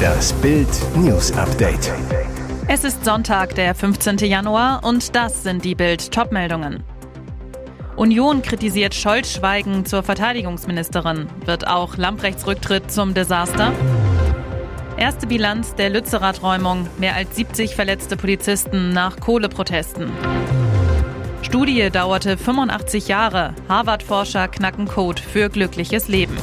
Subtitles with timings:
[0.00, 1.92] Das Bild News Update.
[2.68, 4.18] Es ist Sonntag, der 15.
[4.18, 6.82] Januar und das sind die Bild Topmeldungen.
[7.96, 11.28] Union kritisiert Scholz Schweigen zur Verteidigungsministerin.
[11.44, 13.72] Wird auch Lamprechts Rücktritt zum Desaster?
[14.96, 16.86] Erste Bilanz der Lützerath-Räumung.
[16.98, 20.10] Mehr als 70 verletzte Polizisten nach Kohleprotesten.
[21.42, 23.54] Studie dauerte 85 Jahre.
[23.68, 26.36] Harvard-Forscher knacken Code für glückliches Leben.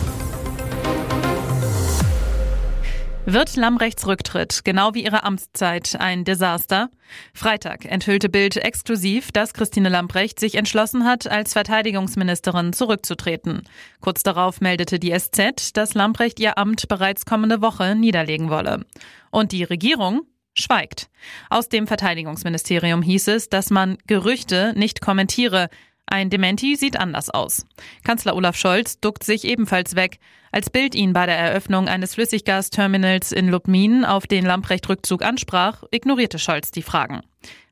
[3.30, 6.90] Wird Lambrechts Rücktritt, genau wie ihre Amtszeit, ein Desaster?
[7.34, 13.64] Freitag enthüllte Bild exklusiv, dass Christine Lambrecht sich entschlossen hat, als Verteidigungsministerin zurückzutreten.
[14.00, 18.86] Kurz darauf meldete die SZ, dass Lambrecht ihr Amt bereits kommende Woche niederlegen wolle.
[19.30, 20.22] Und die Regierung?
[20.54, 21.10] schweigt.
[21.50, 25.68] Aus dem Verteidigungsministerium hieß es, dass man Gerüchte nicht kommentiere.
[26.06, 27.66] Ein Dementi sieht anders aus.
[28.06, 30.20] Kanzler Olaf Scholz duckt sich ebenfalls weg.
[30.58, 36.40] Als Bild ihn bei der Eröffnung eines Flüssiggasterminals in Lubmin auf den Lamprecht-Rückzug ansprach, ignorierte
[36.40, 37.22] Scholz die Fragen.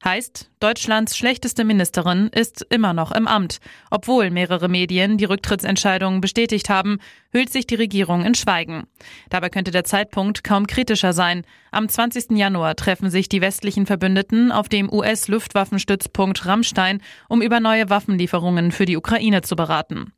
[0.03, 3.57] Heißt, Deutschlands schlechteste Ministerin ist immer noch im Amt.
[3.89, 6.99] Obwohl mehrere Medien die Rücktrittsentscheidung bestätigt haben,
[7.31, 8.85] hüllt sich die Regierung in Schweigen.
[9.31, 11.43] Dabei könnte der Zeitpunkt kaum kritischer sein.
[11.71, 12.37] Am 20.
[12.37, 18.85] Januar treffen sich die westlichen Verbündeten auf dem US-Luftwaffenstützpunkt Rammstein, um über neue Waffenlieferungen für
[18.85, 20.13] die Ukraine zu beraten.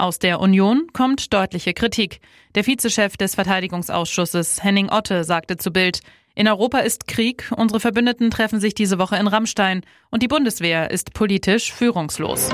[0.00, 2.22] Aus der Union kommt deutliche Kritik.
[2.54, 6.00] Der Vizechef des Verteidigungsausschusses Henning Otte sagte zu Bild,
[6.34, 10.90] in Europa ist Krieg, unsere Verbündeten treffen sich diese Woche in Rammstein und die Bundeswehr
[10.90, 12.48] ist politisch führungslos.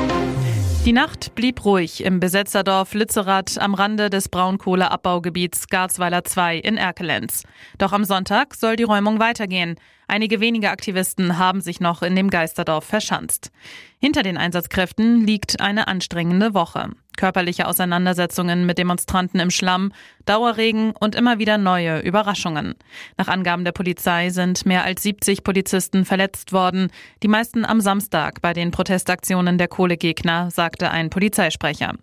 [0.84, 7.44] Die Nacht blieb ruhig im Besetzerdorf Lützerath am Rande des Braunkohleabbaugebiets Garzweiler 2 in Erkelenz.
[7.78, 9.76] Doch am Sonntag soll die Räumung weitergehen.
[10.08, 13.50] Einige wenige Aktivisten haben sich noch in dem Geisterdorf verschanzt.
[13.98, 16.90] Hinter den Einsatzkräften liegt eine anstrengende Woche.
[17.16, 19.92] Körperliche Auseinandersetzungen mit Demonstranten im Schlamm,
[20.24, 22.74] Dauerregen und immer wieder neue Überraschungen.
[23.16, 26.90] Nach Angaben der Polizei sind mehr als 70 Polizisten verletzt worden,
[27.22, 31.94] die meisten am Samstag bei den Protestaktionen der Kohlegegner, sagte ein Polizeisprecher.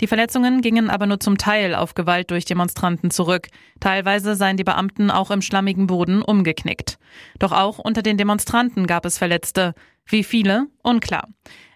[0.00, 3.48] Die Verletzungen gingen aber nur zum Teil auf Gewalt durch Demonstranten zurück.
[3.80, 6.98] Teilweise seien die Beamten auch im schlammigen Boden umgeknickt.
[7.38, 9.74] Doch auch unter den Demonstranten gab es Verletzte.
[10.08, 10.68] Wie viele?
[10.82, 11.28] Unklar.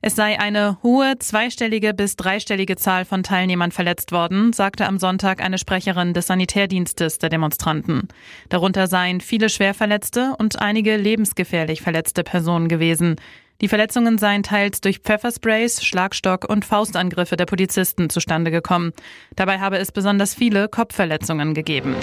[0.03, 5.43] Es sei eine hohe zweistellige bis dreistellige Zahl von Teilnehmern verletzt worden, sagte am Sonntag
[5.43, 8.09] eine Sprecherin des Sanitärdienstes der Demonstranten.
[8.49, 13.17] Darunter seien viele Schwerverletzte und einige lebensgefährlich verletzte Personen gewesen.
[13.61, 18.93] Die Verletzungen seien teils durch Pfeffersprays, Schlagstock und Faustangriffe der Polizisten zustande gekommen.
[19.37, 21.95] Dabei habe es besonders viele Kopfverletzungen gegeben.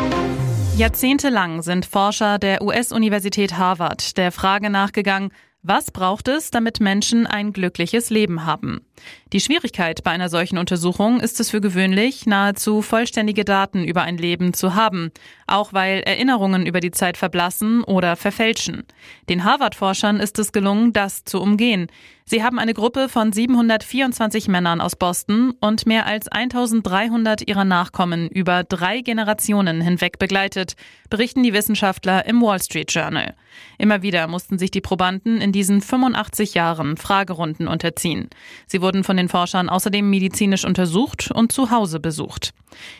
[0.77, 5.31] Jahrzehntelang sind Forscher der US-Universität Harvard der Frage nachgegangen,
[5.63, 8.85] was braucht es, damit Menschen ein glückliches Leben haben?
[9.33, 14.17] Die Schwierigkeit bei einer solchen Untersuchung ist es für gewöhnlich, nahezu vollständige Daten über ein
[14.17, 15.11] Leben zu haben,
[15.47, 18.85] auch weil Erinnerungen über die Zeit verblassen oder verfälschen.
[19.27, 21.87] Den Harvard-Forschern ist es gelungen, das zu umgehen.
[22.29, 28.27] Sie haben eine Gruppe von 724 Männern aus Boston und mehr als 1300 ihrer Nachkommen
[28.27, 30.75] über drei Generationen hinweg begleitet,
[31.09, 33.33] berichten die Wissenschaftler im Wall Street Journal.
[33.77, 38.29] Immer wieder mussten sich die Probanden in diesen 85 Jahren Fragerunden unterziehen.
[38.65, 42.51] Sie wurden von den Forschern außerdem medizinisch untersucht und zu Hause besucht.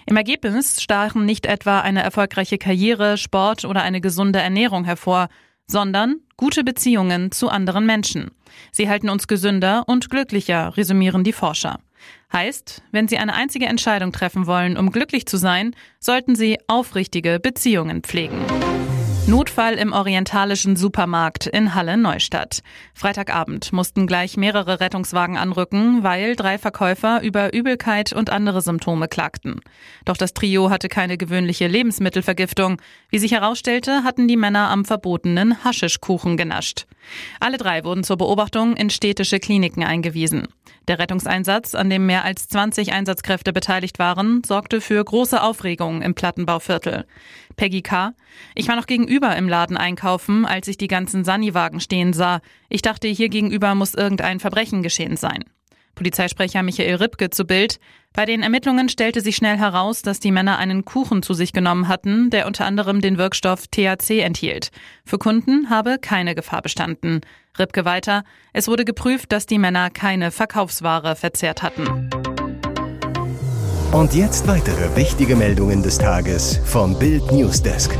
[0.06, 5.30] Im Ergebnis stachen nicht etwa eine erfolgreiche Karriere, Sport oder eine gesunde Ernährung hervor,
[5.68, 8.32] sondern gute Beziehungen zu anderen Menschen.
[8.72, 11.80] Sie halten uns gesünder und glücklicher, resümieren die Forscher.
[12.32, 17.40] Heißt, wenn Sie eine einzige Entscheidung treffen wollen, um glücklich zu sein, sollten Sie aufrichtige
[17.40, 18.46] Beziehungen pflegen.
[19.28, 22.62] Notfall im orientalischen Supermarkt in Halle Neustadt.
[22.94, 29.60] Freitagabend mussten gleich mehrere Rettungswagen anrücken, weil drei Verkäufer über Übelkeit und andere Symptome klagten.
[30.06, 32.82] Doch das Trio hatte keine gewöhnliche Lebensmittelvergiftung.
[33.10, 36.86] Wie sich herausstellte, hatten die Männer am verbotenen Haschischkuchen genascht.
[37.42, 40.48] Alle drei wurden zur Beobachtung in städtische Kliniken eingewiesen.
[40.88, 46.16] Der Rettungseinsatz, an dem mehr als 20 Einsatzkräfte beteiligt waren, sorgte für große Aufregung im
[46.16, 47.06] Plattenbauviertel.
[47.58, 48.14] Peggy K.
[48.56, 52.40] Ich war noch gegenüber im Laden einkaufen, als ich die ganzen Sani-Wagen stehen sah.
[52.70, 55.44] Ich dachte, hier gegenüber muss irgendein Verbrechen geschehen sein.
[55.96, 57.80] Polizeisprecher Michael Ripke zu Bild.
[58.14, 61.88] Bei den Ermittlungen stellte sich schnell heraus, dass die Männer einen Kuchen zu sich genommen
[61.88, 64.70] hatten, der unter anderem den Wirkstoff THC enthielt.
[65.06, 67.22] Für Kunden habe keine Gefahr bestanden.
[67.60, 68.24] Ripke weiter.
[68.54, 72.10] Es wurde geprüft, dass die Männer keine Verkaufsware verzehrt hatten.
[73.92, 77.98] Und jetzt weitere wichtige Meldungen des Tages vom Bild Newsdesk.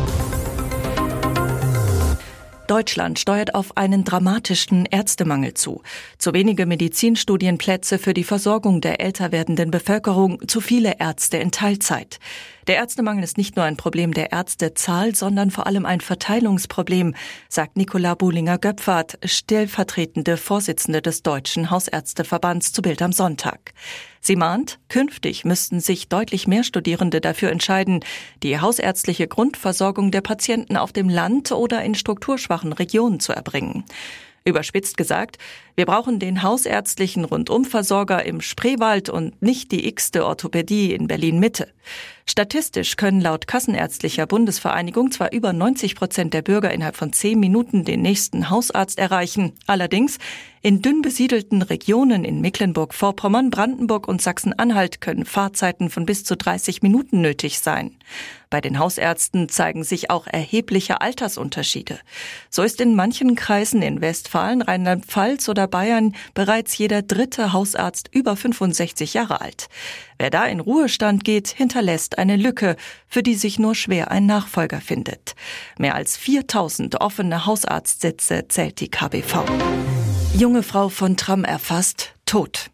[2.68, 5.82] Deutschland steuert auf einen dramatischen Ärztemangel zu.
[6.18, 12.20] Zu wenige Medizinstudienplätze für die Versorgung der älter werdenden Bevölkerung, zu viele Ärzte in Teilzeit.
[12.68, 17.16] Der Ärztemangel ist nicht nur ein Problem der Ärztezahl, sondern vor allem ein Verteilungsproblem,
[17.48, 23.74] sagt Nicola Buhlinger-Göpfert, stellvertretende Vorsitzende des Deutschen Hausärzteverbands zu Bild am Sonntag.
[24.20, 28.02] Sie mahnt, künftig müssten sich deutlich mehr Studierende dafür entscheiden,
[28.44, 33.86] die hausärztliche Grundversorgung der Patienten auf dem Land oder in strukturschwachen Regionen zu erbringen.
[34.44, 35.38] Überspitzt gesagt,
[35.78, 41.68] wir brauchen den hausärztlichen Rundumversorger im Spreewald und nicht die x-te Orthopädie in Berlin Mitte.
[42.26, 47.86] Statistisch können laut Kassenärztlicher Bundesvereinigung zwar über 90 Prozent der Bürger innerhalb von zehn Minuten
[47.86, 49.54] den nächsten Hausarzt erreichen.
[49.66, 50.18] Allerdings
[50.62, 56.82] in dünn besiedelten Regionen in Mecklenburg-Vorpommern, Brandenburg und Sachsen-Anhalt können Fahrzeiten von bis zu 30
[56.82, 57.96] Minuten nötig sein.
[58.50, 62.00] Bei den Hausärzten zeigen sich auch erhebliche Altersunterschiede.
[62.50, 68.36] So ist in manchen Kreisen in Westfalen, Rheinland-Pfalz oder Bayern bereits jeder dritte Hausarzt über
[68.36, 69.68] 65 Jahre alt.
[70.18, 72.76] Wer da in Ruhestand geht, hinterlässt eine Lücke,
[73.08, 75.36] für die sich nur schwer ein Nachfolger findet.
[75.78, 79.44] Mehr als 4000 offene Hausarztsitze zählt die KBV.
[80.34, 82.70] Junge Frau von Tram erfasst, tot.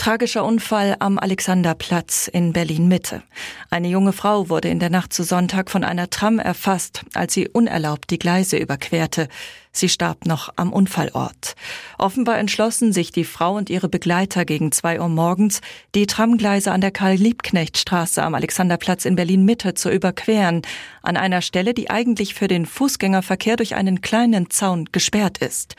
[0.00, 3.22] Tragischer Unfall am Alexanderplatz in Berlin Mitte.
[3.68, 7.48] Eine junge Frau wurde in der Nacht zu Sonntag von einer Tram erfasst, als sie
[7.48, 9.28] unerlaubt die Gleise überquerte.
[9.72, 11.54] Sie starb noch am Unfallort.
[11.96, 15.60] Offenbar entschlossen sich die Frau und ihre Begleiter gegen zwei Uhr morgens,
[15.94, 20.62] die Tramgleise an der Karl-Liebknecht-Straße am Alexanderplatz in Berlin Mitte zu überqueren,
[21.02, 25.76] an einer Stelle, die eigentlich für den Fußgängerverkehr durch einen kleinen Zaun gesperrt ist.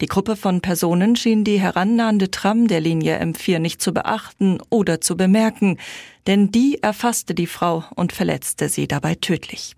[0.00, 5.00] Die Gruppe von Personen schien die herannahende Tram der Linie M4 nicht zu beachten oder
[5.00, 5.78] zu bemerken,
[6.26, 9.76] denn die erfasste die Frau und verletzte sie dabei tödlich.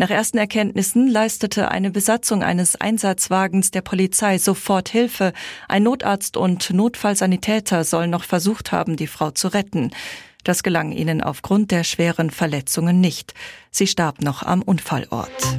[0.00, 5.32] Nach ersten Erkenntnissen leistete eine Besatzung eines Einsatzwagens der Polizei sofort Hilfe.
[5.66, 9.90] Ein Notarzt und Notfallsanitäter sollen noch versucht haben, die Frau zu retten.
[10.44, 13.34] Das gelang ihnen aufgrund der schweren Verletzungen nicht.
[13.72, 15.58] Sie starb noch am Unfallort.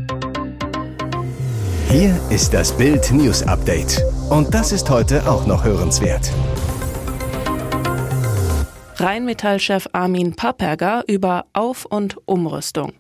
[1.90, 4.02] Hier ist das Bild News Update.
[4.30, 6.32] Und das ist heute auch noch hörenswert.
[8.96, 12.94] Rheinmetall-Chef Armin Papperger über Auf- und Umrüstung.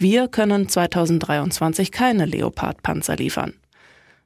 [0.00, 3.54] Wir können 2023 keine Leopard-Panzer liefern.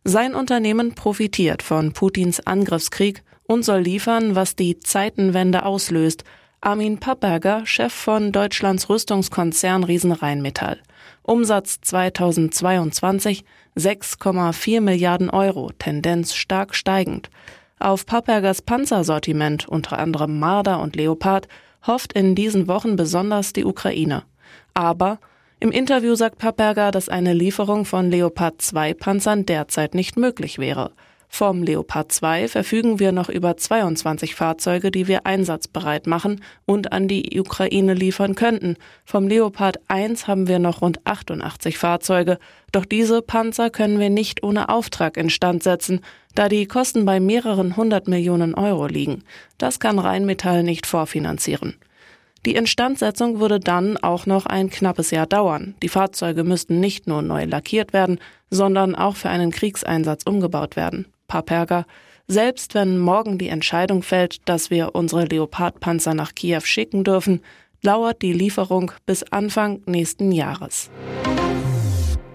[0.04, 6.24] Sein Unternehmen profitiert von Putins Angriffskrieg und soll liefern, was die Zeitenwende auslöst.
[6.60, 10.78] Armin Papperger, Chef von Deutschlands Rüstungskonzern Riesen Rheinmetall.
[11.22, 13.42] Umsatz 2022
[13.74, 17.30] 6,4 Milliarden Euro, Tendenz stark steigend.
[17.78, 21.48] Auf Pappergers Panzersortiment, unter anderem Marder und Leopard,
[21.86, 24.24] hofft in diesen Wochen besonders die Ukraine.
[24.74, 25.18] Aber
[25.62, 30.90] im Interview sagt Papperger, dass eine Lieferung von Leopard 2 Panzern derzeit nicht möglich wäre.
[31.28, 37.06] Vom Leopard 2 verfügen wir noch über 22 Fahrzeuge, die wir einsatzbereit machen und an
[37.06, 38.74] die Ukraine liefern könnten.
[39.04, 42.38] Vom Leopard 1 haben wir noch rund 88 Fahrzeuge.
[42.72, 46.00] Doch diese Panzer können wir nicht ohne Auftrag instand setzen,
[46.34, 49.22] da die Kosten bei mehreren hundert Millionen Euro liegen.
[49.58, 51.76] Das kann Rheinmetall nicht vorfinanzieren.
[52.44, 55.74] Die Instandsetzung würde dann auch noch ein knappes Jahr dauern.
[55.80, 58.18] Die Fahrzeuge müssten nicht nur neu lackiert werden,
[58.50, 61.06] sondern auch für einen Kriegseinsatz umgebaut werden.
[61.28, 61.86] Paperga,
[62.26, 67.42] selbst wenn morgen die Entscheidung fällt, dass wir unsere Leopardpanzer nach Kiew schicken dürfen,
[67.82, 70.90] dauert die Lieferung bis Anfang nächsten Jahres.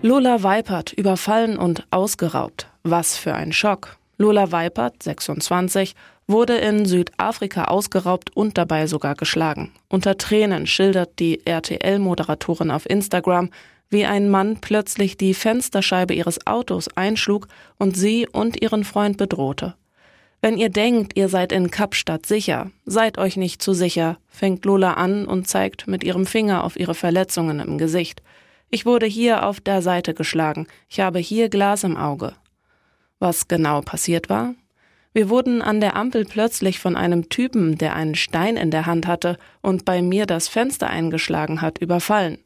[0.02, 2.68] Lola Weipert überfallen und ausgeraubt.
[2.84, 3.98] Was für ein Schock.
[4.18, 5.96] Lola Weipert, 26,
[6.28, 9.72] wurde in Südafrika ausgeraubt und dabei sogar geschlagen.
[9.90, 13.50] Unter Tränen schildert die RTL-Moderatorin auf Instagram,
[13.90, 19.76] wie ein Mann plötzlich die Fensterscheibe ihres Autos einschlug und sie und ihren Freund bedrohte.
[20.42, 24.94] Wenn ihr denkt, ihr seid in Kapstadt sicher, seid euch nicht zu sicher, fängt Lola
[24.94, 28.22] an und zeigt mit ihrem Finger auf ihre Verletzungen im Gesicht.
[28.70, 32.34] Ich wurde hier auf der Seite geschlagen, ich habe hier Glas im Auge.
[33.20, 34.54] Was genau passiert war?
[35.18, 39.08] Wir wurden an der Ampel plötzlich von einem Typen, der einen Stein in der Hand
[39.08, 42.38] hatte und bei mir das Fenster eingeschlagen hat, überfallen.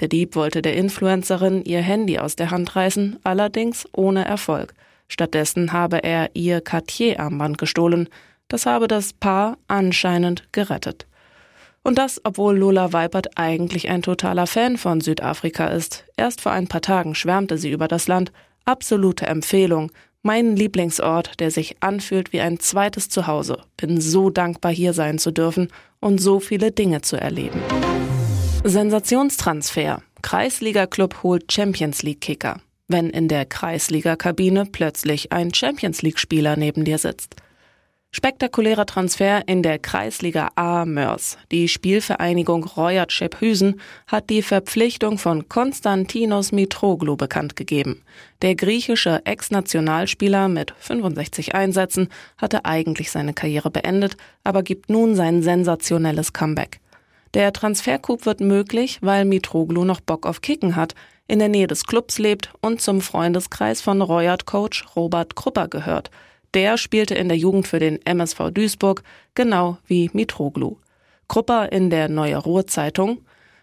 [0.00, 4.74] Der Dieb wollte der Influencerin ihr Handy aus der Hand reißen, allerdings ohne Erfolg.
[5.06, 8.08] Stattdessen habe er ihr Cartier-Armband gestohlen.
[8.48, 11.06] Das habe das Paar anscheinend gerettet.
[11.84, 16.04] Und das, obwohl Lola Weipert eigentlich ein totaler Fan von Südafrika ist.
[16.16, 18.32] Erst vor ein paar Tagen schwärmte sie über das Land.
[18.64, 19.92] Absolute Empfehlung.
[20.26, 23.58] Mein Lieblingsort, der sich anfühlt wie ein zweites Zuhause.
[23.76, 25.68] Bin so dankbar, hier sein zu dürfen
[26.00, 27.60] und so viele Dinge zu erleben.
[28.64, 30.02] Sensationstransfer.
[30.22, 32.60] Kreisliga-Club holt Champions League-Kicker.
[32.88, 37.36] Wenn in der Kreisliga-Kabine plötzlich ein Champions League-Spieler neben dir sitzt.
[38.16, 41.36] Spektakulärer Transfer in der Kreisliga A Mörs.
[41.52, 48.00] Die Spielvereinigung Royat Schephusen hat die Verpflichtung von Konstantinos Mitroglou bekannt gegeben.
[48.40, 52.08] Der griechische Ex-Nationalspieler mit 65 Einsätzen
[52.38, 56.80] hatte eigentlich seine Karriere beendet, aber gibt nun sein sensationelles Comeback.
[57.34, 60.94] Der Transfercoup wird möglich, weil Mitroglou noch Bock auf Kicken hat,
[61.28, 66.10] in der Nähe des Clubs lebt und zum Freundeskreis von Royat-Coach Robert Krupper gehört–
[66.54, 69.02] der spielte in der Jugend für den MSV Duisburg,
[69.34, 70.78] genau wie Mitroglou.
[71.28, 73.18] Krupper in der Neue Ruhr Zeitung.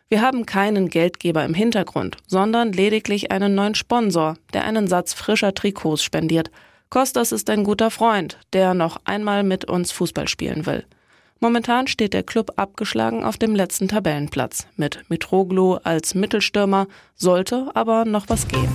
[0.09, 5.53] Wir haben keinen Geldgeber im Hintergrund, sondern lediglich einen neuen Sponsor, der einen Satz frischer
[5.53, 6.51] Trikots spendiert.
[6.89, 10.85] Kostas ist ein guter Freund, der noch einmal mit uns Fußball spielen will.
[11.39, 14.67] Momentan steht der Club abgeschlagen auf dem letzten Tabellenplatz.
[14.77, 18.69] Mit Mitroglou als Mittelstürmer sollte aber noch was gehen.